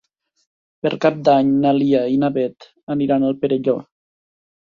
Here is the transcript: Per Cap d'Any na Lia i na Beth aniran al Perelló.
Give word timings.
Per 0.85 0.91
Cap 1.03 1.19
d'Any 1.27 1.51
na 1.65 1.73
Lia 1.81 2.01
i 2.15 2.17
na 2.23 2.31
Beth 2.37 2.67
aniran 2.95 3.27
al 3.27 3.39
Perelló. 3.45 3.77